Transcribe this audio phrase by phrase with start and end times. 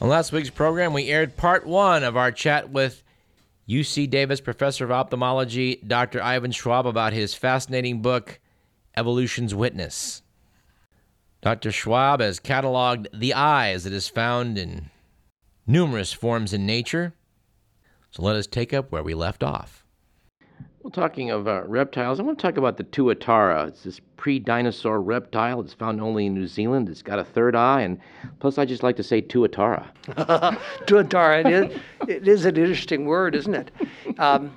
[0.00, 3.02] On last week's program, we aired part one of our chat with
[3.68, 6.22] UC Davis professor of ophthalmology, Dr.
[6.22, 8.40] Ivan Schwab, about his fascinating book,
[8.96, 10.22] Evolution's Witness.
[11.40, 11.70] Dr.
[11.70, 14.90] Schwab has cataloged the eye as it is found in
[15.66, 17.14] numerous forms in nature.
[18.10, 19.84] So let us take up where we left off.
[20.82, 23.68] Well, talking of uh, reptiles, I want to talk about the tuatara.
[23.68, 25.60] It's this pre-dinosaur reptile.
[25.60, 26.88] It's found only in New Zealand.
[26.88, 27.98] It's got a third eye, and
[28.38, 29.86] plus, I just like to say tuatara.
[30.86, 31.44] Tuatara.
[31.44, 33.70] It is, it is an interesting word, isn't it?
[34.18, 34.52] Um,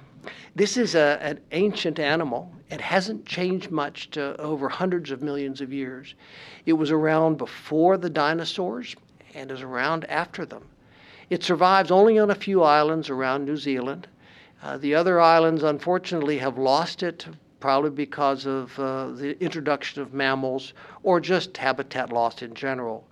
[0.55, 2.51] this is a, an ancient animal.
[2.69, 6.15] It hasn't changed much to over hundreds of millions of years.
[6.65, 8.95] It was around before the dinosaurs
[9.33, 10.63] and is around after them.
[11.29, 14.07] It survives only on a few islands around New Zealand.
[14.61, 17.25] Uh, the other islands, unfortunately, have lost it,
[17.59, 23.07] probably because of uh, the introduction of mammals or just habitat loss in general.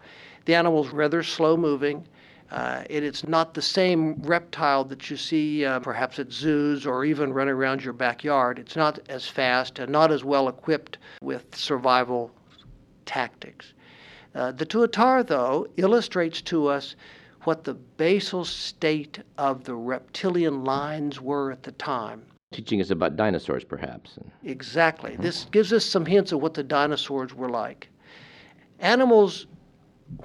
[0.46, 2.06] The animal's rather slow moving.
[2.52, 7.06] Uh, it is not the same reptile that you see uh, perhaps at zoos or
[7.06, 8.58] even run around your backyard.
[8.58, 12.32] It's not as fast and not as well equipped with survival
[13.06, 13.74] tactics.
[14.34, 16.96] Uh, the tuatara, though, illustrates to us
[17.44, 22.24] what the basal state of the reptilian lines were at the time.
[22.52, 24.18] Teaching us about dinosaurs, perhaps.
[24.44, 25.16] Exactly.
[25.18, 27.90] This gives us some hints of what the dinosaurs were like.
[28.80, 29.46] Animals,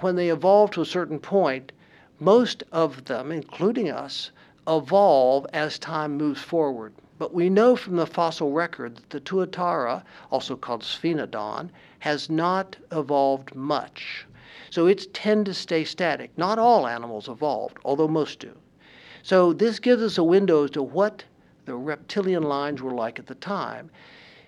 [0.01, 1.73] when they evolve to a certain point,
[2.21, 4.31] most of them, including us,
[4.67, 6.95] evolve as time moves forward.
[7.19, 12.77] But we know from the fossil record that the tuatara, also called sphenodon, has not
[12.91, 14.27] evolved much.
[14.71, 16.37] So it's tend to stay static.
[16.37, 18.57] Not all animals evolved, although most do.
[19.23, 21.25] So this gives us a window as to what
[21.65, 23.91] the reptilian lines were like at the time.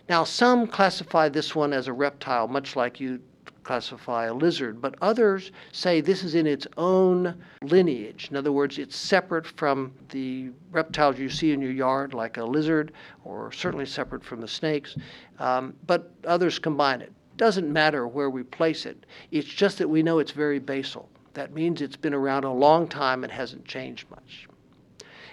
[0.09, 3.21] Now, some classify this one as a reptile, much like you
[3.67, 8.29] classify a lizard, but others say this is in its own lineage.
[8.31, 12.45] In other words, it's separate from the reptiles you see in your yard, like a
[12.45, 12.93] lizard,
[13.25, 14.97] or certainly separate from the snakes,
[15.41, 17.13] um, but others combine it.
[17.37, 21.09] Doesn't matter where we place it, it's just that we know it's very basal.
[21.35, 24.49] That means it's been around a long time and hasn't changed much.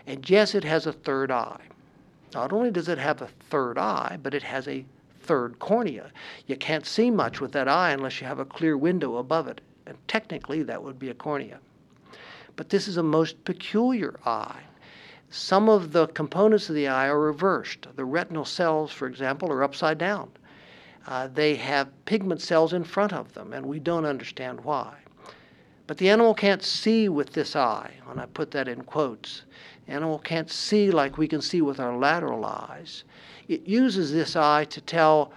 [0.08, 1.62] And yes, it has a third eye.
[2.34, 4.84] Not only does it have a third eye, but it has a
[5.24, 6.12] third cornea.
[6.46, 9.62] You can't see much with that eye unless you have a clear window above it,
[9.86, 11.60] and technically that would be a cornea.
[12.56, 14.64] But this is a most peculiar eye.
[15.30, 17.88] Some of the components of the eye are reversed.
[17.96, 20.30] The retinal cells, for example, are upside down.
[21.08, 24.94] Uh, they have pigment cells in front of them, and we don't understand why.
[25.88, 29.44] But the animal can't see with this eye, and I put that in quotes.
[29.86, 33.04] The animal can't see like we can see with our lateral eyes.
[33.48, 35.34] It uses this eye to tell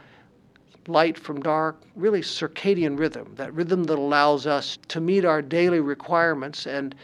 [0.87, 5.81] light from dark, really circadian rhythm, that rhythm that allows us to meet our daily
[5.81, 6.95] requirements and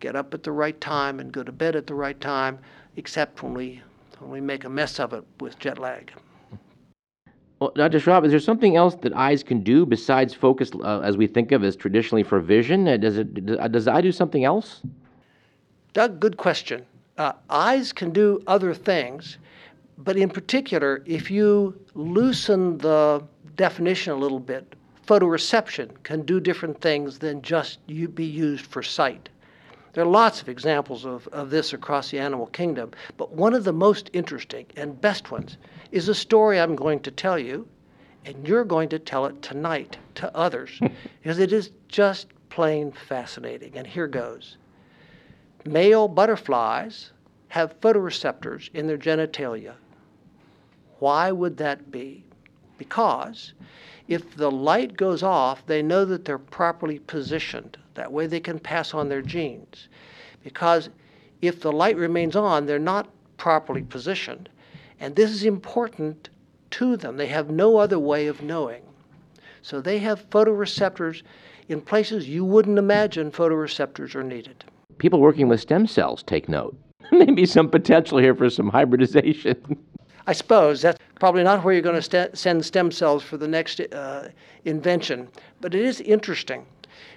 [0.00, 2.58] get up at the right time and go to bed at the right time,
[2.96, 3.82] except when we,
[4.18, 6.12] when we make a mess of it with jet lag.
[7.60, 8.00] Well, Dr.
[8.00, 11.52] Schwab, is there something else that eyes can do besides focus, uh, as we think
[11.52, 12.88] of as traditionally for vision?
[12.88, 14.80] Uh, does it does the eye do something else?
[15.92, 16.86] Doug, good question.
[17.18, 19.36] Uh, eyes can do other things,
[20.02, 23.22] but in particular, if you loosen the
[23.56, 24.74] definition a little bit,
[25.06, 29.28] photoreception can do different things than just you be used for sight.
[29.92, 33.64] There are lots of examples of, of this across the animal kingdom, but one of
[33.64, 35.58] the most interesting and best ones
[35.90, 37.66] is a story I'm going to tell you,
[38.24, 40.80] and you're going to tell it tonight to others
[41.22, 43.76] because it is just plain fascinating.
[43.76, 44.56] And here goes
[45.66, 47.10] male butterflies
[47.48, 49.74] have photoreceptors in their genitalia.
[51.00, 52.24] Why would that be?
[52.78, 53.54] Because
[54.06, 57.78] if the light goes off, they know that they're properly positioned.
[57.94, 59.88] That way they can pass on their genes.
[60.44, 60.90] Because
[61.42, 64.48] if the light remains on, they're not properly positioned.
[65.00, 66.28] And this is important
[66.72, 67.16] to them.
[67.16, 68.82] They have no other way of knowing.
[69.62, 71.22] So they have photoreceptors
[71.68, 74.64] in places you wouldn't imagine photoreceptors are needed.
[74.98, 76.76] People working with stem cells take note.
[77.12, 79.78] Maybe some potential here for some hybridization.
[80.26, 83.46] I suppose that's probably not where you're going to st- send stem cells for the
[83.46, 84.28] next uh,
[84.64, 85.28] invention,
[85.60, 86.66] but it is interesting.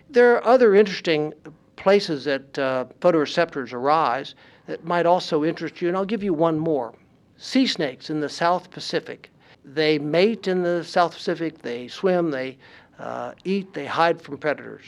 [0.10, 1.34] There are other interesting
[1.76, 4.36] places that uh, photoreceptors arise
[4.68, 6.94] that might also interest you, and I'll give you one more.
[7.38, 9.32] Sea snakes in the South Pacific
[9.66, 12.58] They mate in the South Pacific, they swim, they
[13.00, 14.84] uh, eat, they hide from predators.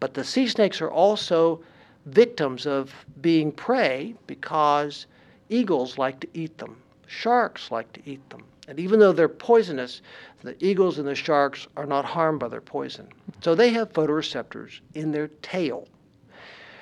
[0.00, 1.62] But the sea snakes are also
[2.06, 5.06] victims of being prey because
[5.48, 6.76] eagles like to eat them,
[7.14, 8.42] sharks like to eat them.
[8.66, 10.02] And even though they're poisonous,
[10.42, 13.08] the eagles and the sharks are not harmed by their poison.
[13.40, 15.86] So they have photoreceptors in their tail.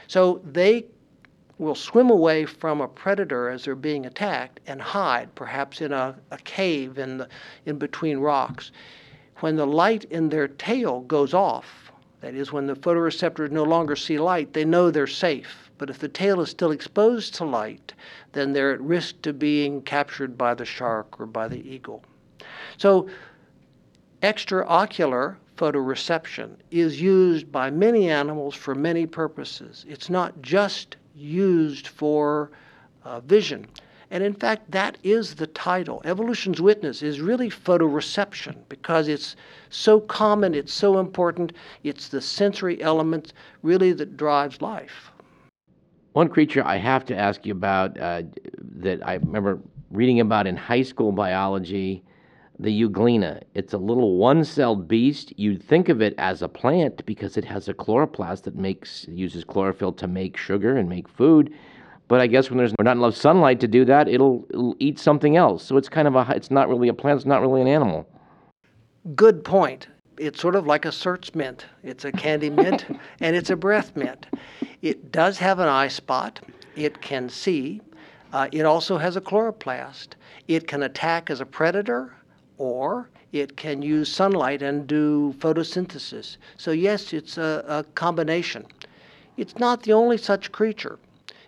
[0.07, 0.87] So they
[1.59, 6.17] will swim away from a predator as they're being attacked and hide, perhaps in a,
[6.31, 7.29] a cave in, the,
[7.67, 8.73] in between rocks.
[9.41, 13.97] When the light in their tail goes off, that is, when the photoreceptors no longer
[13.97, 15.71] see light, they know they're safe.
[15.83, 17.93] But if the tail is still exposed to light,
[18.35, 22.05] then they're at risk to being captured by the shark or by the eagle.
[22.77, 23.09] So,
[24.23, 29.85] extraocular photoreception is used by many animals for many purposes.
[29.89, 32.53] It's not just used for
[33.03, 33.67] uh, vision.
[34.13, 36.01] And in fact, that is the title.
[36.05, 39.35] Evolution's Witness is really photoreception because it's
[39.69, 43.33] so common, it's so important, it's the sensory element
[43.63, 45.12] really that drives life.
[46.13, 48.23] One creature I have to ask you about uh,
[48.81, 49.61] that I remember
[49.91, 52.03] reading about in high school biology
[52.59, 53.43] the euglena.
[53.55, 55.33] It's a little one celled beast.
[55.37, 59.43] You'd think of it as a plant because it has a chloroplast that makes uses
[59.43, 61.53] chlorophyll to make sugar and make food.
[62.09, 65.37] But I guess when there's not enough sunlight to do that, it'll, it'll eat something
[65.37, 65.65] else.
[65.65, 68.07] So it's kind of a it's not really a plant, it's not really an animal.
[69.17, 69.89] Good point.
[70.23, 71.67] It's sort of like a Certs mint.
[71.83, 72.87] It's a candy mint
[73.21, 74.27] and it's a breath mint.
[74.81, 76.39] It does have an eye spot.
[76.77, 77.81] It can see.
[78.33, 80.11] Uh, it also has a chloroplast.
[80.47, 82.15] It can attack as a predator
[82.57, 86.37] or it can use sunlight and do photosynthesis.
[86.57, 88.67] So, yes, it's a, a combination.
[89.37, 91.01] It's not the only such creature.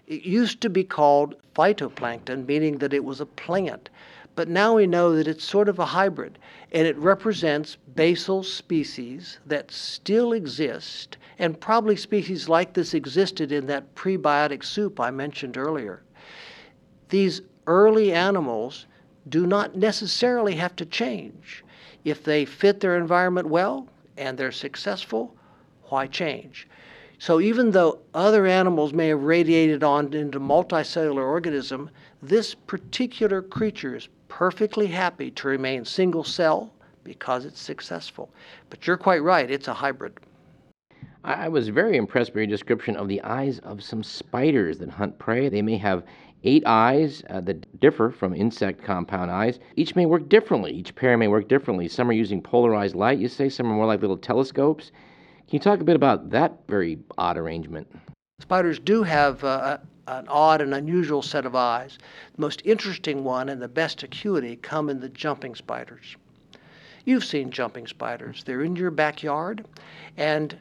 [0.08, 3.88] It used to be called phytoplankton, meaning that it was a plant.
[4.36, 6.38] But now we know that it's sort of a hybrid,
[6.72, 13.66] and it represents basal species that still exist, and probably species like this existed in
[13.66, 16.02] that prebiotic soup I mentioned earlier.
[17.10, 18.86] These early animals
[19.28, 21.64] do not necessarily have to change.
[22.04, 25.36] If they fit their environment well and they're successful,
[25.84, 26.66] why change?
[27.18, 31.88] So even though other animals may have radiated on into multicellular organism,
[32.20, 36.72] this particular creature is perfectly happy to remain single cell
[37.04, 38.30] because it's successful.
[38.70, 40.18] But you're quite right, it's a hybrid.
[41.24, 45.18] I was very impressed by your description of the eyes of some spiders that hunt
[45.18, 45.48] prey.
[45.48, 46.04] They may have
[46.42, 49.58] eight eyes uh, that differ from insect compound eyes.
[49.76, 50.72] Each may work differently.
[50.72, 51.88] Each pair may work differently.
[51.88, 54.92] Some are using polarized light, you say, some are more like little telescopes.
[55.48, 57.90] Can you talk a bit about that very odd arrangement?
[58.40, 59.78] Spiders do have uh,
[60.08, 61.98] an odd and unusual set of eyes.
[62.34, 66.16] The most interesting one and the best acuity come in the jumping spiders.
[67.04, 68.42] You've seen jumping spiders.
[68.42, 69.64] They're in your backyard.
[70.16, 70.58] And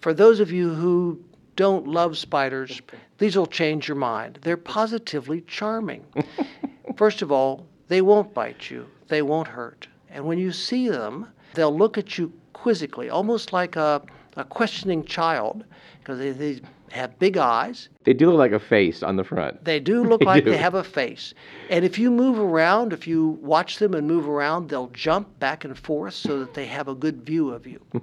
[0.00, 1.22] for those of you who
[1.56, 2.80] don't love spiders,
[3.18, 4.38] these will change your mind.
[4.40, 6.06] They're positively charming.
[6.96, 9.86] First of all, they won't bite you, they won't hurt.
[10.08, 14.00] And when you see them, they'll look at you quizzically, almost like a,
[14.36, 15.64] a questioning child,
[16.00, 16.60] because they, they
[16.90, 17.88] have big eyes.
[18.04, 19.64] They do look like a face on the front.
[19.64, 20.50] They do look They like do.
[20.50, 21.34] they have a face.
[21.70, 25.64] And if you move around, if you watch them and move around, they'll jump back
[25.64, 27.80] and forth so that they have a good view of you.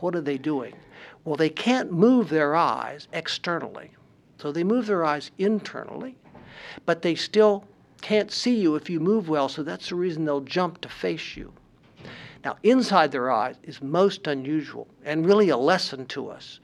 [0.00, 0.74] what are they doing?
[1.24, 3.90] Well, they can't move their eyes externally.
[4.38, 6.16] So they move their eyes internally,
[6.86, 7.64] but they still
[8.00, 11.36] can't see you if you move well, so that's the reason they'll jump to face
[11.36, 11.52] you.
[12.44, 16.60] Now, inside their eyes is most unusual and really a lesson to us.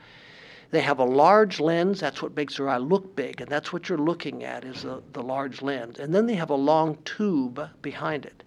[0.71, 3.89] They have a large lens, that's what makes their eye look big, and that's what
[3.89, 5.99] you're looking at is the, the large lens.
[5.99, 8.43] And then they have a long tube behind it.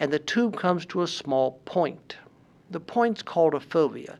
[0.00, 2.16] And the tube comes to a small point.
[2.70, 4.16] The point's called a fovea.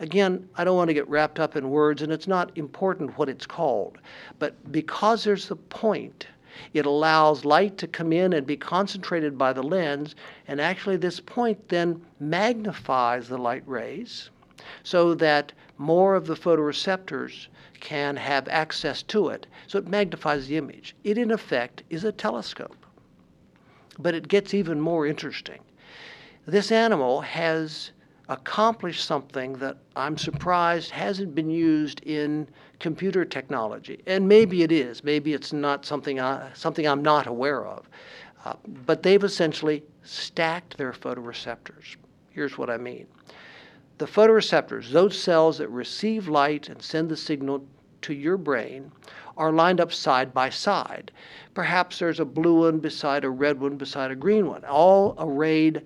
[0.00, 3.28] Again, I don't want to get wrapped up in words, and it's not important what
[3.28, 3.98] it's called.
[4.38, 6.26] But because there's the point,
[6.72, 10.14] it allows light to come in and be concentrated by the lens,
[10.46, 14.30] and actually, this point then magnifies the light rays
[14.82, 17.48] so that more of the photoreceptors
[17.80, 19.46] can have access to it.
[19.66, 20.94] So it magnifies the image.
[21.04, 22.76] It, in effect, is a telescope.
[23.98, 25.60] But it gets even more interesting.
[26.46, 27.92] This animal has
[28.28, 34.00] accomplished something that I'm surprised hasn't been used in computer technology.
[34.06, 35.02] And maybe it is.
[35.02, 37.88] Maybe it's not something, I, something I'm not aware of.
[38.44, 38.54] Uh,
[38.84, 41.96] but they've essentially stacked their photoreceptors.
[42.30, 43.06] Here's what I mean.
[43.98, 47.66] The photoreceptors, those cells that receive light and send the signal
[48.02, 48.92] to your brain,
[49.36, 51.10] are lined up side by side.
[51.54, 55.82] Perhaps there's a blue one beside a red one beside a green one, all arrayed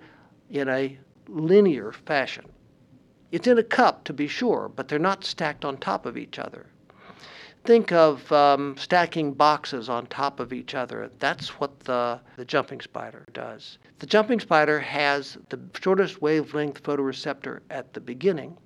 [0.51, 0.97] in a
[1.27, 2.45] linear fashion.
[3.31, 6.37] It's in a cup, to be sure, but they're not stacked on top of each
[6.37, 6.67] other.
[7.65, 11.09] Think of um, stacking boxes on top of each other.
[11.19, 13.77] That's what the, the jumping spider does.
[13.99, 18.57] The jumping spider has the shortest wavelength photoreceptor at the beginning,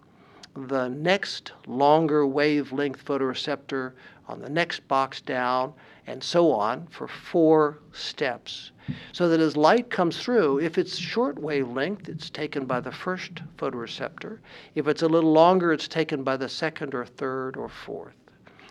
[0.55, 3.93] the next longer wavelength photoreceptor
[4.27, 5.73] on the next box down,
[6.07, 8.71] and so on for four steps.
[9.11, 13.33] So that as light comes through, if it's short wavelength, it's taken by the first
[13.57, 14.39] photoreceptor.
[14.73, 18.15] If it's a little longer, it's taken by the second or third or fourth,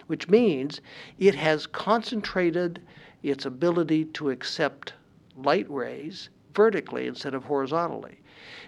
[0.06, 0.80] which means
[1.18, 2.80] it has concentrated
[3.22, 4.92] its ability to accept
[5.36, 8.20] light rays vertically instead of horizontally.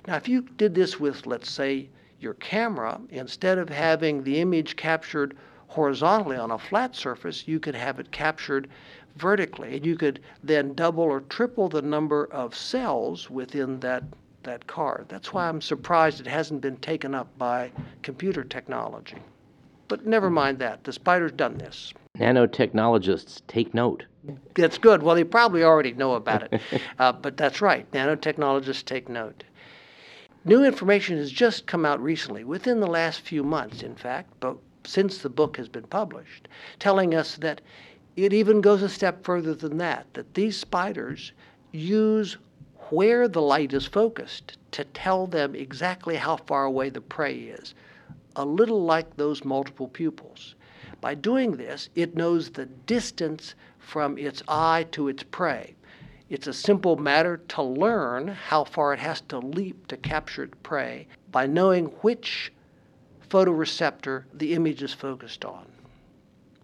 [0.06, 1.88] Now, if you did this with, let's say,
[2.20, 5.36] your camera, instead of having the image captured
[5.68, 8.68] horizontally on a flat surface, you could have it captured
[9.16, 9.76] vertically.
[9.76, 14.02] And you could then double or triple the number of cells within that,
[14.42, 15.06] that card.
[15.08, 17.70] That's why I'm surprised it hasn't been taken up by
[18.02, 19.18] computer technology.
[19.88, 20.84] But never mind that.
[20.84, 21.92] The spider's done this.
[22.18, 24.04] Nanotechnologists, take note.
[24.54, 25.02] That's good.
[25.02, 26.60] Well, they probably already know about it.
[26.98, 27.90] uh, but that's right.
[27.92, 29.44] Nanotechnologists take note.
[30.44, 34.56] New information has just come out recently, within the last few months, in fact, but
[34.84, 37.60] since the book has been published, telling us that
[38.16, 41.32] it even goes a step further than that, that these spiders
[41.72, 42.36] use
[42.90, 47.74] where the light is focused to tell them exactly how far away the prey is,
[48.38, 50.54] a little like those multiple pupils.
[51.00, 55.74] By doing this, it knows the distance from its eye to its prey.
[56.30, 60.54] It's a simple matter to learn how far it has to leap to capture its
[60.62, 62.52] prey by knowing which
[63.28, 65.66] photoreceptor the image is focused on.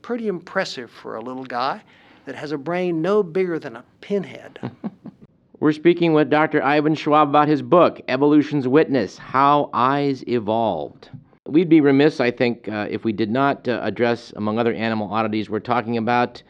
[0.00, 1.82] Pretty impressive for a little guy
[2.24, 4.70] that has a brain no bigger than a pinhead.
[5.60, 6.62] We're speaking with Dr.
[6.62, 11.08] Ivan Schwab about his book, Evolution's Witness How Eyes Evolved.
[11.46, 15.12] We'd be remiss, I think, uh, if we did not uh, address, among other animal
[15.12, 16.42] oddities, we're talking about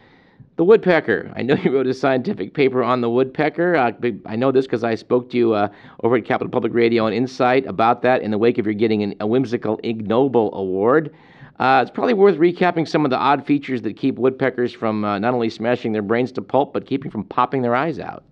[0.54, 1.32] the woodpecker.
[1.34, 3.74] I know you wrote a scientific paper on the woodpecker.
[3.74, 3.90] Uh,
[4.24, 5.68] I know this because I spoke to you uh,
[6.04, 9.02] over at Capital Public Radio and Insight about that in the wake of your getting
[9.02, 11.12] an, a whimsical Ig Nobel Award.
[11.58, 15.18] Uh, it's probably worth recapping some of the odd features that keep woodpeckers from uh,
[15.18, 18.22] not only smashing their brains to pulp, but keeping from popping their eyes out.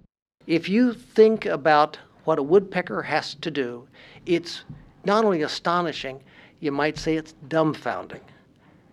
[0.47, 3.89] If you think about what a woodpecker has to do,
[4.27, 4.63] it's
[5.05, 6.23] not only astonishing,
[6.63, 8.21] you might say it's dumbfounding.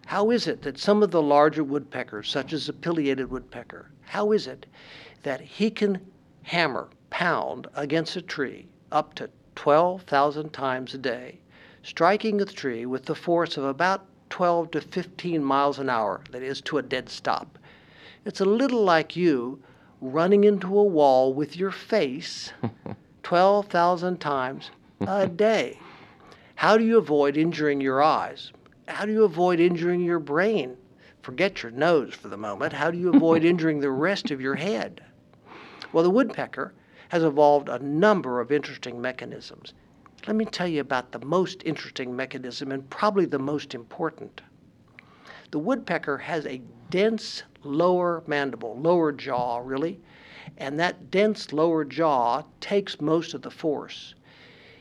[0.07, 4.31] How is it that some of the larger woodpeckers, such as the pileated woodpecker, how
[4.31, 4.65] is it
[5.21, 6.01] that he can
[6.41, 11.37] hammer, pound against a tree up to 12,000 times a day,
[11.83, 16.41] striking the tree with the force of about 12 to 15 miles an hour, that
[16.41, 17.59] is, to a dead stop?
[18.25, 19.61] It's a little like you
[20.01, 22.51] running into a wall with your face
[23.21, 24.71] 12,000 times
[25.01, 25.77] a day.
[26.59, 28.51] How do you avoid injuring your eyes?
[28.85, 30.75] how do you avoid injuring your brain?
[31.21, 32.73] Forget your nose for the moment.
[32.73, 35.01] How do you avoid injuring the rest of your head?
[35.93, 36.73] Well, the woodpecker
[37.07, 39.73] has evolved a number of interesting mechanisms.
[40.27, 44.41] Let me tell you about the most interesting mechanism and probably the most important.
[45.51, 50.01] The woodpecker has a dense lower mandible, lower jaw, really,
[50.57, 54.13] and that dense lower jaw takes most of the force.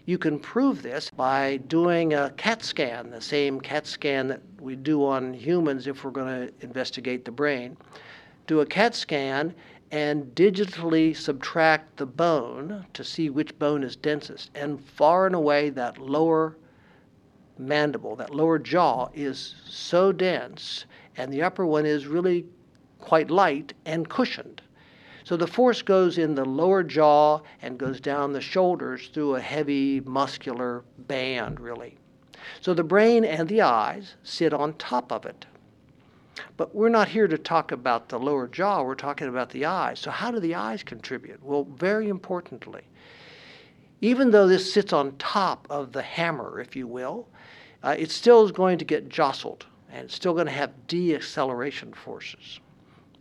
[0.08, 4.74] You can prove this by doing a CAT scan, the same CAT scan that we
[4.74, 7.76] do on humans if we're going to investigate the brain.
[8.46, 9.54] Do a CAT scan
[9.90, 14.50] and digitally subtract the bone to see which bone is densest.
[14.54, 16.56] And far and away, that lower
[17.58, 20.86] mandible, that lower jaw, is so dense,
[21.18, 22.46] and the upper one is really
[22.98, 24.62] quite light and cushioned.
[25.28, 29.40] So the force goes in the lower jaw and goes down the shoulders through a
[29.42, 31.98] heavy muscular band, really.
[32.62, 35.44] So the brain and the eyes sit on top of it.
[36.56, 39.98] But we're not here to talk about the lower jaw, we're talking about the eyes.
[40.00, 41.44] So, how do the eyes contribute?
[41.44, 42.84] Well, very importantly,
[44.00, 47.28] even though this sits on top of the hammer, if you will,
[47.82, 51.92] uh, it still is going to get jostled and it's still going to have deceleration
[51.92, 52.60] forces.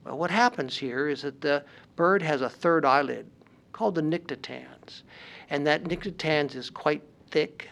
[0.06, 1.66] Well, what happens here is that the
[1.98, 3.26] bird has a third eyelid
[3.74, 5.04] called the nictitans,
[5.50, 7.70] and that nictitans is quite thick.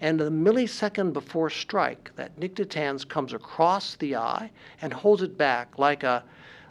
[0.00, 5.78] And the millisecond before strike, that nictitans comes across the eye and holds it back
[5.78, 6.24] like a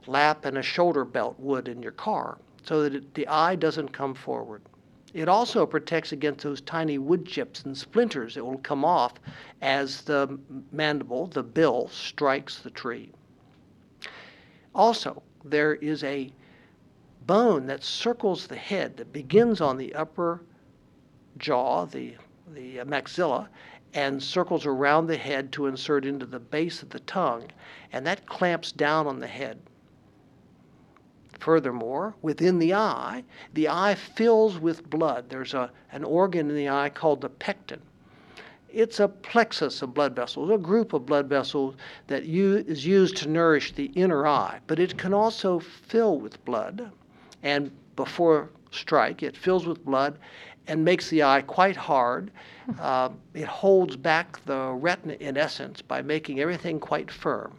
[0.08, 3.90] lap and a shoulder belt would in your car, so that it, the eye doesn't
[3.90, 4.62] come forward.
[5.14, 9.14] It also protects against those tiny wood chips and splinters that will come off
[9.62, 10.38] as the
[10.72, 13.12] mandible, the bill, strikes the tree.
[14.76, 16.32] Also, there is a
[17.26, 20.42] bone that circles the head that begins on the upper
[21.38, 22.16] jaw, the,
[22.54, 23.48] the maxilla,
[23.94, 27.46] and circles around the head to insert into the base of the tongue,
[27.94, 29.60] and that clamps down on the head.
[31.40, 35.30] Furthermore, within the eye, the eye fills with blood.
[35.30, 37.80] There's a, an organ in the eye called the pecten.
[38.70, 41.76] It's a plexus of blood vessels, a group of blood vessels
[42.08, 46.92] that is used to nourish the inner eye, but it can also fill with blood.
[47.46, 50.18] And before strike, it fills with blood
[50.68, 52.32] and makes the eye quite hard.
[52.80, 57.54] Uh, it holds back the retina in essence by making everything quite firm.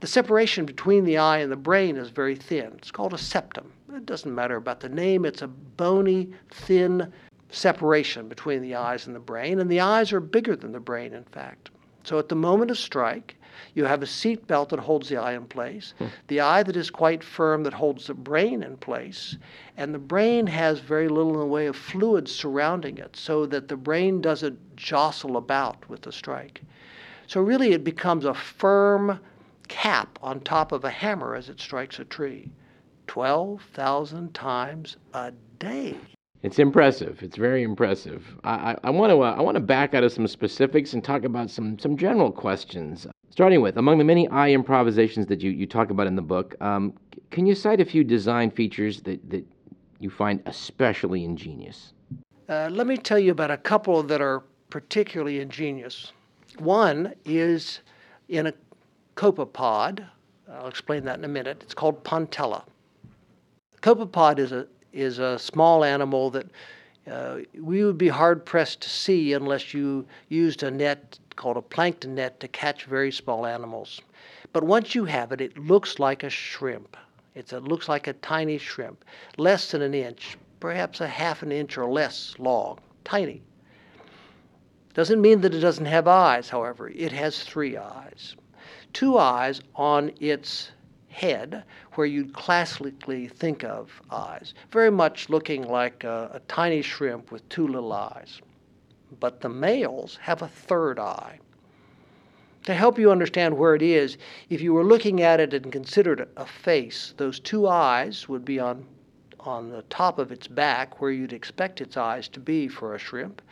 [0.00, 2.74] The separation between the eye and the brain is very thin.
[2.76, 3.72] It's called a septum.
[3.94, 7.10] It doesn't matter about the name, it's a bony, thin
[7.48, 11.14] separation between the eyes and the brain, and the eyes are bigger than the brain,
[11.14, 11.70] in fact.
[12.04, 13.36] So at the moment of strike,
[13.74, 16.06] you have a seat belt that holds the eye in place, hmm.
[16.28, 19.36] the eye that is quite firm that holds the brain in place,
[19.76, 23.68] and the brain has very little in the way of fluid surrounding it so that
[23.68, 26.62] the brain doesn't jostle about with the strike.
[27.26, 29.20] So really it becomes a firm
[29.68, 32.50] cap on top of a hammer as it strikes a tree
[33.06, 35.96] 12,000 times a day.
[36.42, 37.22] It's impressive.
[37.22, 38.36] It's very impressive.
[38.42, 41.02] I, I, I want to uh, I want to back out of some specifics and
[41.02, 43.06] talk about some some general questions.
[43.30, 46.54] Starting with, among the many eye improvisations that you, you talk about in the book,
[46.60, 46.92] um,
[47.30, 49.42] can you cite a few design features that, that
[50.00, 51.94] you find especially ingenious?
[52.50, 56.12] Uh, let me tell you about a couple that are particularly ingenious.
[56.58, 57.80] One is
[58.28, 58.52] in a
[59.16, 60.06] copepod.
[60.52, 61.62] I'll explain that in a minute.
[61.62, 62.64] It's called Pontella.
[63.80, 66.46] Copepod is a is a small animal that
[67.10, 71.62] uh, we would be hard pressed to see unless you used a net called a
[71.62, 74.00] plankton net to catch very small animals.
[74.52, 76.96] But once you have it, it looks like a shrimp.
[77.34, 79.04] It's, it looks like a tiny shrimp,
[79.38, 83.42] less than an inch, perhaps a half an inch or less long, tiny.
[84.94, 86.90] Doesn't mean that it doesn't have eyes, however.
[86.90, 88.36] It has three eyes
[88.92, 90.70] two eyes on its
[91.12, 97.30] head, where you'd classically think of eyes, very much looking like a, a, tiny shrimp
[97.30, 98.40] with two little eyes.
[99.20, 101.38] But the males have a third eye.
[102.64, 104.16] To help you understand where it is,
[104.48, 108.58] if you were looking at it and considered a face, those two eyes would be
[108.58, 108.86] on,
[109.40, 112.98] on the top of its back, where you'd expect its eyes to be for a
[112.98, 113.42] shrimp.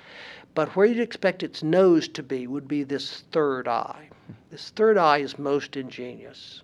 [0.55, 4.09] But where you'd expect its nose to be would be this third eye.
[4.51, 6.63] This third eye is most ingenious.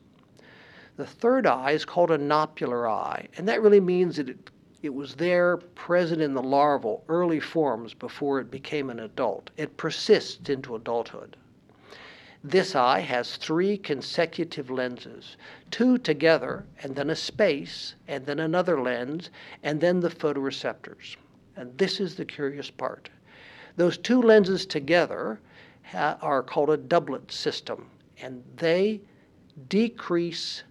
[0.97, 4.51] The third eye is called a naupliar eye, and that really means that it,
[4.83, 9.51] it was there present in the larval early forms before it became an adult.
[9.59, 11.37] It persists into adulthood.
[12.43, 15.37] This eye has three consecutive lenses,
[15.71, 19.29] two together, and then a space, and then another lens,
[19.63, 21.17] and then the photoreceptors.
[21.57, 23.11] And this is the curious part.
[23.77, 25.41] Those two lenses together
[25.83, 29.03] ha- are called a doublet system, and they
[29.69, 30.63] decrease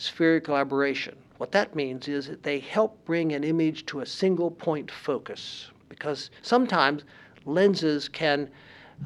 [0.00, 1.16] spherical aberration.
[1.38, 5.70] What that means is that they help bring an image to a single point focus
[5.88, 7.04] because sometimes
[7.44, 8.50] lenses can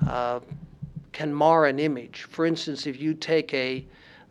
[0.07, 0.41] uh,
[1.13, 2.23] can mar an image.
[2.25, 3.85] For instance, if you take a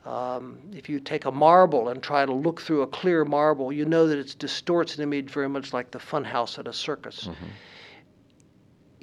[0.05, 3.85] um, if you take a marble and try to look through a clear marble, you
[3.85, 7.25] know that it distorts an image very much like the funhouse at a circus.
[7.25, 7.45] Mm-hmm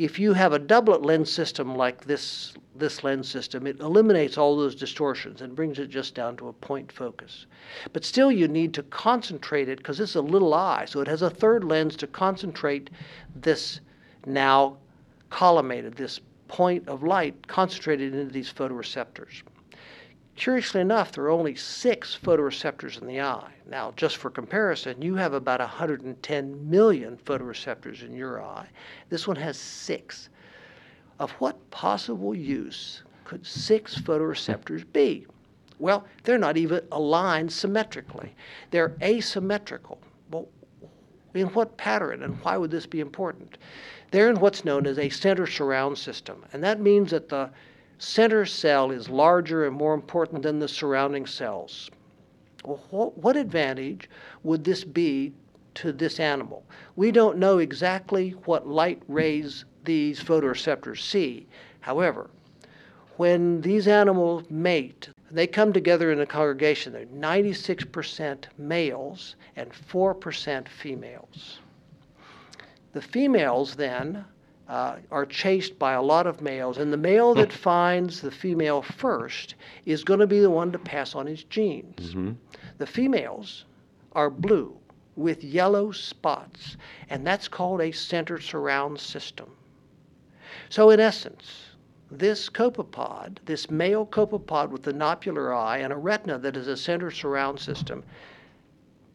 [0.01, 4.57] if you have a doublet lens system like this this lens system, it eliminates all
[4.57, 7.45] those distortions and brings it just down to a point focus.
[7.93, 11.21] But still, you need to concentrate it because it's a little eye, so it has
[11.21, 12.89] a third lens to concentrate
[13.37, 13.81] this
[14.25, 14.79] now
[15.31, 19.43] collimated, this point of light concentrated into these photoreceptors.
[20.41, 23.53] Curiously enough, there are only six photoreceptors in the eye.
[23.69, 28.67] Now, just for comparison, you have about 110 million photoreceptors in your eye.
[29.11, 30.31] This one has six.
[31.19, 35.27] Of what possible use could six photoreceptors be?
[35.79, 38.35] Well, they're not even aligned symmetrically,
[38.71, 39.99] they're asymmetrical.
[40.31, 40.49] Well,
[41.35, 43.59] in what pattern and why would this be important?
[44.11, 47.51] They're in what's known as a center surround system, and that means that the
[48.01, 51.91] center cell is larger and more important than the surrounding cells.
[52.65, 54.09] Well, what, what advantage
[54.43, 55.33] would this be
[55.75, 56.65] to this animal?
[56.97, 61.47] We don't know exactly what light rays these photoreceptors see.
[61.81, 62.31] However,
[63.19, 66.95] when these animals mate, they come together in a congregation.
[66.95, 71.59] They're 96% males and 4% females.
[72.93, 74.25] The females then
[74.71, 78.81] uh, are chased by a lot of males, and the male that finds the female
[78.81, 82.15] first is going to be the one to pass on his genes.
[82.79, 83.65] The females
[84.13, 84.79] are blue
[85.17, 86.77] with yellow spots,
[87.09, 89.51] and that's called a center surround system.
[90.69, 91.71] So, in essence,
[92.09, 96.77] this copepod, this male copepod with the naupliar eye and a retina that is a
[96.77, 98.05] center surround system,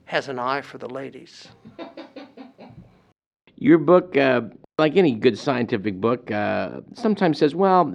[0.03, 1.47] has an eye for the ladies.
[3.55, 4.41] Your book, uh,
[4.77, 7.91] like any good scientific book, uh, sometimes says, well,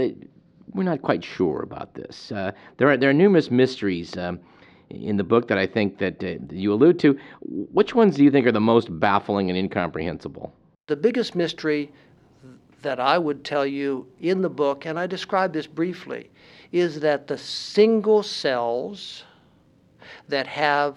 [0.73, 2.33] we're not quite sure about this.
[2.33, 4.41] Uh, there, are, there are numerous mysteries um,
[4.89, 7.19] in the book that I think that uh, you allude to.
[7.43, 10.55] Which ones do you think are the most baffling and incomprehensible?
[10.87, 11.93] The biggest mystery
[12.83, 16.31] that I would tell you in the book, and I describe this briefly,
[16.73, 19.25] is that the single cells
[20.29, 20.97] that have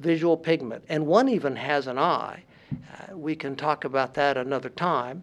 [0.00, 4.68] visual pigment, and one even has an eye, uh, we can talk about that another
[4.68, 5.22] time.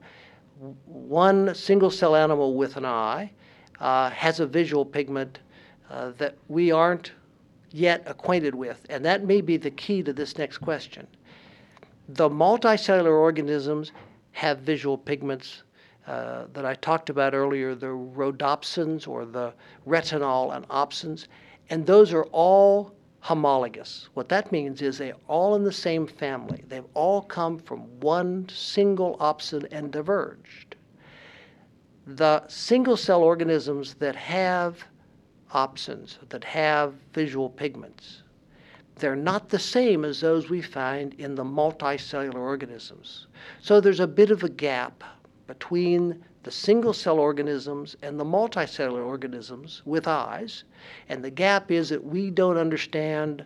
[0.85, 3.31] One single cell animal with an eye
[3.79, 5.39] uh, has a visual pigment
[5.89, 7.11] uh, that we aren't
[7.71, 11.07] yet acquainted with, and that may be the key to this next question.
[12.09, 13.91] The multicellular organisms
[14.33, 15.63] have visual pigments
[16.07, 19.53] uh, that I talked about earlier, the rhodopsins or the
[19.85, 21.27] retinal and opsins,
[21.69, 24.09] and those are all homologous.
[24.15, 26.63] What that means is they're all in the same family.
[26.67, 30.75] They've all come from one single opsin and diverged.
[32.07, 34.83] The single cell organisms that have
[35.53, 38.23] opsins, that have visual pigments,
[38.95, 43.27] they're not the same as those we find in the multicellular organisms.
[43.61, 45.03] So there's a bit of a gap
[45.47, 50.63] between the single cell organisms and the multicellular organisms with eyes.
[51.09, 53.45] And the gap is that we don't understand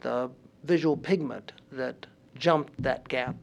[0.00, 0.30] the
[0.64, 3.36] visual pigment that jumped that gap.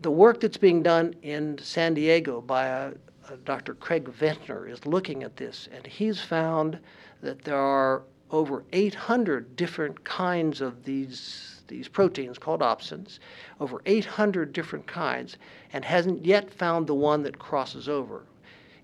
[0.00, 2.92] The work that's being done in San Diego by a,
[3.30, 3.74] a Dr.
[3.74, 6.78] Craig Venter is looking at this, and he's found
[7.22, 13.18] that there are over 800 different kinds of these these proteins called opsins,
[13.58, 15.38] over 800 different kinds,
[15.72, 18.24] and hasn't yet found the one that crosses over.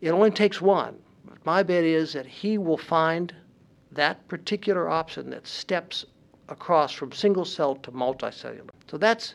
[0.00, 0.98] It only takes one.
[1.44, 3.34] My bet is that he will find
[3.92, 6.06] that particular opsin that steps
[6.48, 8.70] across from single cell to multicellular.
[8.90, 9.34] So that's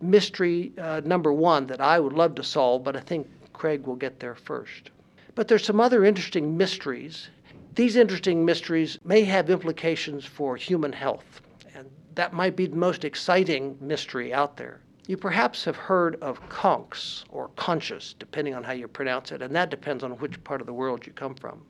[0.00, 3.96] mystery uh, number one that I would love to solve, but I think Craig will
[3.96, 4.90] get there first.
[5.34, 7.28] But there's some other interesting mysteries.
[7.76, 11.42] These interesting mysteries may have implications for human health
[11.74, 14.80] and that might be the most exciting mystery out there.
[15.06, 19.54] You perhaps have heard of conchs or conchs, depending on how you pronounce it, and
[19.54, 21.66] that depends on which part of the world you come from.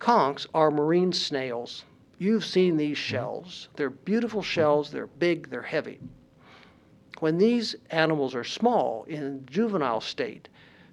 [0.00, 1.84] Conchs are marine snails.
[2.18, 3.12] You've seen these mm-hmm.
[3.12, 3.68] shells.
[3.76, 4.96] They're beautiful shells, mm-hmm.
[4.96, 6.00] they're big, they're heavy.
[7.20, 10.48] When these animals are small in juvenile state,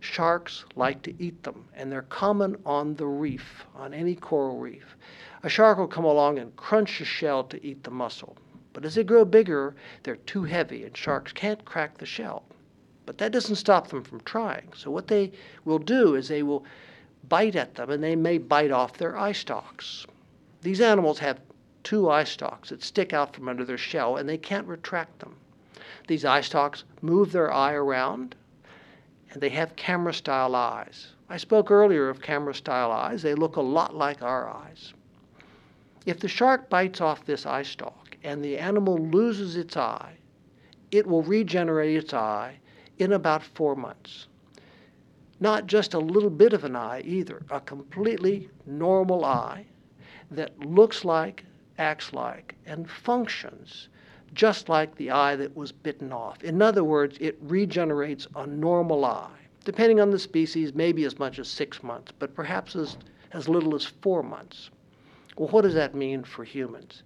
[0.06, 4.96] sharks like to eat them, and they're common on the reef, on any coral reef.
[5.44, 8.38] A shark will come along and crunch a shell to eat the muscle.
[8.72, 12.44] But as they grow bigger, they're too heavy and sharks can't crack the shell.
[13.06, 14.74] But that doesn't stop them from trying.
[14.76, 15.32] So what they
[15.64, 16.66] will do is they will
[17.28, 20.06] bite at them and they may bite off their eye stalks.
[20.62, 21.40] These animals have
[21.84, 25.36] two eye stalks that stick out from under their shell and they can't retract them.
[26.08, 28.36] These eye stalks move their eye around
[29.36, 31.10] and they have camera style eyes.
[31.28, 33.22] I spoke earlier of camera style eyes.
[33.22, 34.94] They look a lot like our eyes.
[36.06, 40.14] If the shark bites off this eye stalk and the animal loses its eye,
[40.90, 42.60] it will regenerate its eye
[42.98, 44.28] in about four months.
[45.42, 49.66] Not just a little bit of an eye either, a completely normal eye
[50.32, 51.44] that looks like,
[51.78, 53.90] acts like, and functions
[54.34, 56.44] just like the eye that was bitten off.
[56.44, 59.30] In other words, it regenerates a normal eye.
[59.64, 62.98] Depending on the species, maybe as much as six months, but perhaps as,
[63.32, 64.70] as little as four months.
[65.38, 67.04] Well, what does that mean for humans?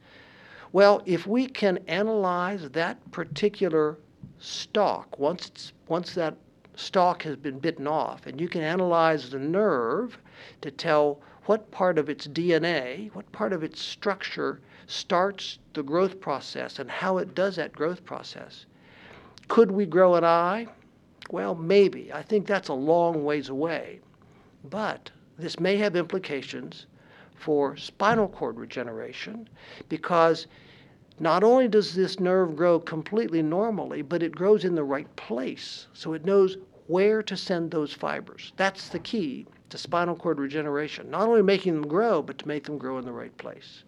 [0.71, 3.97] Well, if we can analyze that particular
[4.39, 6.35] stalk, once, once that
[6.75, 10.17] stalk has been bitten off, and you can analyze the nerve
[10.61, 16.19] to tell what part of its DNA, what part of its structure starts the growth
[16.19, 18.65] process and how it does that growth process.
[19.47, 20.67] Could we grow an eye?
[21.29, 22.11] Well, maybe.
[22.11, 23.99] I think that's a long ways away.
[24.63, 26.87] But this may have implications
[27.35, 29.47] for spinal cord regeneration
[29.89, 30.47] because
[31.19, 35.87] not only does this nerve grow completely normally, but it grows in the right place.
[35.93, 38.53] So it knows where to send those fibers.
[38.57, 41.11] That's the key to spinal cord regeneration.
[41.11, 43.83] Not only making them grow, but to make them grow in the right place.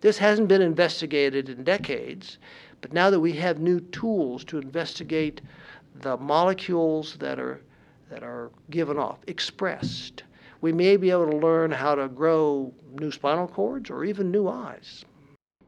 [0.00, 2.38] This hasn't been investigated in decades,
[2.80, 5.42] but now that we have new tools to investigate
[6.00, 7.60] the molecules that are
[8.10, 10.24] that are given off, expressed.
[10.60, 14.48] We may be able to learn how to grow new spinal cords or even new
[14.48, 15.04] eyes.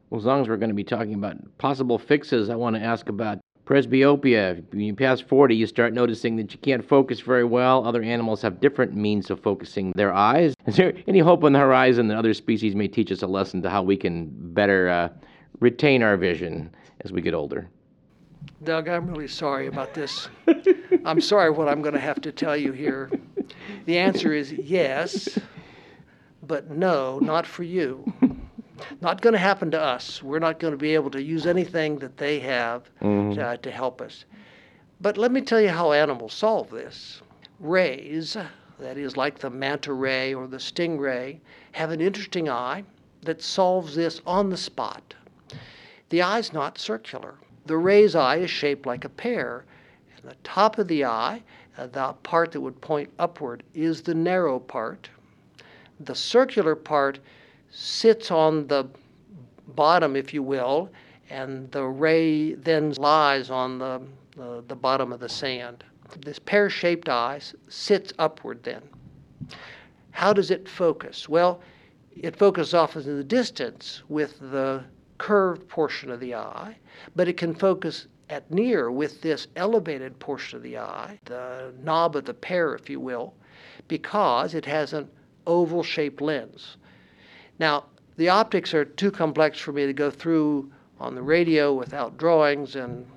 [0.09, 2.81] Well, as long as we're going to be talking about possible fixes, I want to
[2.81, 4.63] ask about presbyopia.
[4.71, 7.85] When you pass 40, you start noticing that you can't focus very well.
[7.87, 10.53] Other animals have different means of focusing their eyes.
[10.67, 13.61] Is there any hope on the horizon that other species may teach us a lesson
[13.61, 15.09] to how we can better uh,
[15.59, 17.69] retain our vision as we get older?
[18.63, 20.27] Doug, I'm really sorry about this.
[21.05, 23.11] I'm sorry what I'm going to have to tell you here.
[23.85, 25.37] The answer is yes,
[26.41, 28.11] but no, not for you.
[29.01, 30.21] Not going to happen to us.
[30.23, 33.39] We're not going to be able to use anything that they have Mm-hmm.
[33.39, 34.25] uh, to help us.
[35.01, 37.21] But let me tell you how animals solve this.
[37.59, 38.37] Rays,
[38.79, 41.39] that is like the manta ray or the stingray,
[41.73, 42.83] have an interesting eye
[43.23, 45.13] that solves this on the spot.
[46.09, 47.35] The eye's not circular.
[47.65, 49.65] The ray's eye is shaped like a pear.
[50.17, 51.41] And the top of the eye,
[51.77, 55.09] uh, the part that would point upward, is the narrow part.
[55.99, 57.19] The circular part
[57.73, 58.87] sits on the
[59.69, 60.89] bottom, if you will,
[61.29, 64.01] and the ray then lies on the,
[64.35, 65.83] the, the bottom of the sand.
[66.19, 68.83] This pear shaped eye sits upward then.
[70.11, 71.27] How does it focus?
[71.27, 71.61] Well,
[72.15, 74.83] it focuses off in the distance with the
[75.17, 76.77] curved portion of the eye,
[77.15, 82.15] but it can focus at near with this elevated portion of the eye, the knob
[82.15, 83.33] of the pear, if you will,
[83.87, 85.09] because it has an
[85.47, 86.77] oval shaped lens.
[87.63, 87.85] Now,
[88.17, 92.75] the optics are too complex for me to go through on the radio without drawings
[92.75, 93.07] and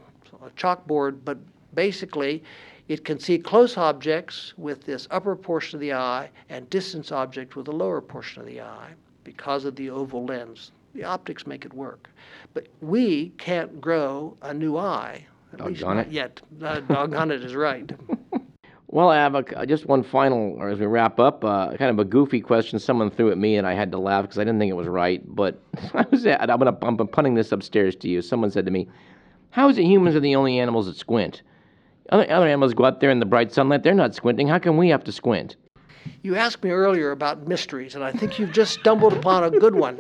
[0.41, 1.37] a chalkboard, but
[1.75, 2.45] basically,
[2.87, 7.57] it can see close objects with this upper portion of the eye and distance objects
[7.57, 8.91] with the lower portion of the eye
[9.25, 10.71] because of the oval lens.
[10.95, 12.09] The optics make it work.
[12.55, 16.13] But we can't grow a new eye, at least not it.
[16.13, 16.41] yet.
[16.63, 17.91] Uh, doggone it is right.
[18.97, 21.99] Well, I have a, just one final, or as we wrap up, uh, kind of
[21.99, 24.59] a goofy question someone threw at me, and I had to laugh because I didn't
[24.59, 25.23] think it was right.
[25.37, 25.61] But
[25.93, 28.23] I was, at, I'm, gonna, I'm punting this upstairs to you.
[28.23, 28.89] Someone said to me,
[29.51, 31.43] "How is it humans are the only animals that squint?
[32.09, 34.49] Other, other animals go out there in the bright sunlight; they're not squinting.
[34.49, 35.57] How come we have to squint?"
[36.23, 39.75] You asked me earlier about mysteries, and I think you've just stumbled upon a good
[39.75, 39.99] one.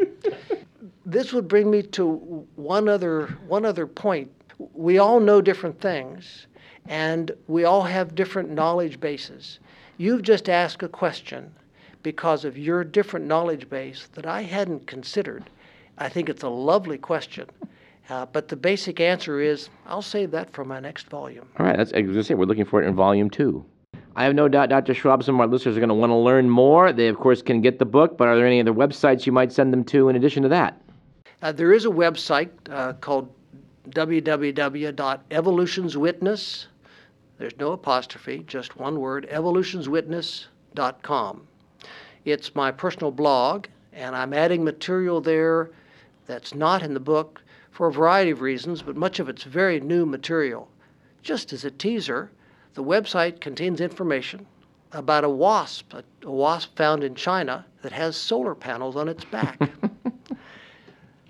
[1.05, 4.31] This would bring me to one other, one other point.
[4.73, 6.47] We all know different things,
[6.89, 9.59] and we all have different knowledge bases.
[9.99, 11.55] You've just asked a question
[12.03, 15.51] because of your different knowledge base that I hadn't considered.
[15.99, 17.47] I think it's a lovely question.
[18.09, 21.49] Uh, but the basic answer is I'll save that for my next volume.
[21.59, 23.65] All right, that's, I was going to say, we're looking for it in volume two.
[24.15, 24.95] I have no doubt Dr.
[24.95, 26.93] Schwab, some of our listeners are going to want to learn more.
[26.93, 29.53] They, of course, can get the book, but are there any other websites you might
[29.53, 30.81] send them to in addition to that?
[31.43, 33.31] Uh, there is a website uh, called
[33.91, 36.67] www.evolutionswitness.
[37.39, 41.49] There's no apostrophe, just one word, evolutionswitness.com.
[42.25, 45.69] It's my personal blog, and I'm adding material there
[46.27, 49.81] that's not in the book for a variety of reasons, but much of it's very
[49.81, 50.69] new material.
[51.23, 52.31] Just as a teaser,
[52.75, 54.47] the website contains information
[54.93, 59.27] about a wasp, a, a wasp found in China that has solar panels on its
[59.27, 59.59] back.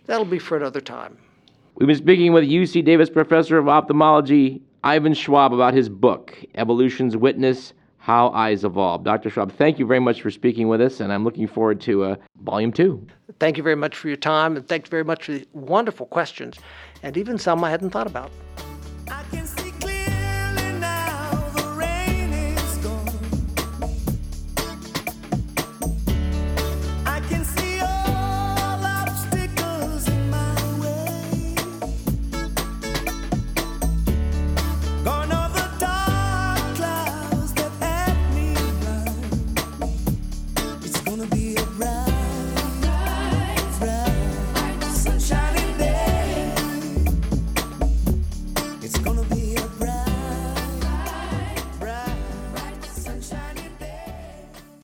[0.07, 1.19] That'll be for another time.
[1.75, 7.17] We've been speaking with UC Davis professor of ophthalmology, Ivan Schwab, about his book, Evolution's
[7.17, 9.03] Witness How Eyes Evolve.
[9.03, 9.31] Dr.
[9.31, 12.17] Schwab, thank you very much for speaking with us, and I'm looking forward to uh,
[12.45, 13.05] volume two.
[13.41, 16.61] Thank you very much for your time, and thanks very much for the wonderful questions,
[17.03, 18.31] and even some I hadn't thought about.